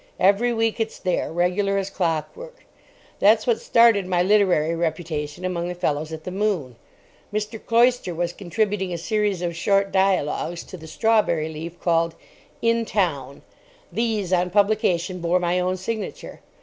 Every 0.19 0.51
week 0.51 0.79
it's 0.79 0.97
there, 0.97 1.31
regular 1.31 1.77
as 1.77 1.91
clockwork. 1.91 2.65
That's 3.19 3.45
what 3.45 3.61
started 3.61 4.07
my 4.07 4.23
literary 4.23 4.75
reputation 4.75 5.45
among 5.45 5.67
the 5.67 5.75
fellows 5.75 6.11
at 6.11 6.23
the 6.23 6.31
"Moon." 6.31 6.75
Mr. 7.31 7.63
Cloyster 7.63 8.15
was 8.15 8.33
contributing 8.33 8.91
a 8.91 8.97
series 8.97 9.43
of 9.43 9.55
short 9.55 9.91
dialogues 9.91 10.63
to 10.63 10.75
the 10.77 10.87
Strawberry 10.87 11.49
Leaf—called, 11.49 12.15
"In 12.63 12.83
Town." 12.83 13.43
These, 13.91 14.33
on 14.33 14.49
publication, 14.49 15.19
bore 15.19 15.39
my 15.39 15.59
own 15.59 15.77
signature. 15.77 16.39